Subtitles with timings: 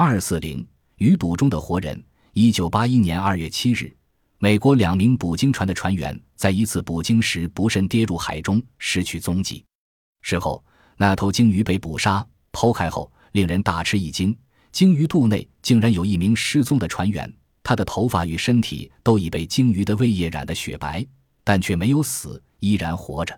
[0.00, 0.64] 二四零
[0.98, 2.00] 鱼肚中的活人
[2.32, 3.92] 一九八一年二月七日
[4.38, 9.64] 美国两名捕鲸船的船员在一次捕鲸时不慎跌入海中失去踪迹。
[10.22, 10.64] 事后
[10.96, 14.32] 那头鲸鱼被捕杀剖开后令人大吃一惊
[14.70, 17.28] 鲸鱼肚内竟然有一名失踪的船员
[17.64, 21.04] 他的头发与身体都已被鲸鱼的胃液染得雪白
[21.42, 23.36] 但却没有死依然活着。